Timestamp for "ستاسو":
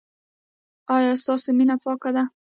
1.23-1.49